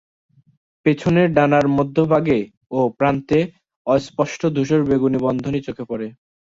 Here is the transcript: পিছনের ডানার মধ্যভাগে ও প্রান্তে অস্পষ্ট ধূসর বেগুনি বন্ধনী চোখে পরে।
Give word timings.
পিছনের 0.85 1.27
ডানার 1.33 1.65
মধ্যভাগে 1.77 2.39
ও 2.71 2.79
প্রান্তে 2.97 3.39
অস্পষ্ট 3.87 4.41
ধূসর 4.55 4.81
বেগুনি 4.89 5.17
বন্ধনী 5.25 5.59
চোখে 5.67 5.83
পরে। 5.89 6.07